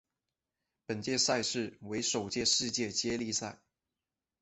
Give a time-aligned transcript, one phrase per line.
[0.87, 3.59] 本届赛事为首届世界接力赛。